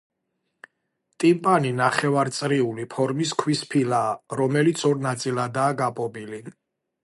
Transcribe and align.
ტიმპანი 1.23 1.73
ნახევარწრიული 1.81 2.87
ფორმის 2.95 3.35
ქვის 3.43 3.63
ფილაა, 3.75 4.17
რომელიც 4.43 4.85
ორ 4.93 5.07
ნაწილადაა 5.07 5.81
გაპობილი. 5.87 6.45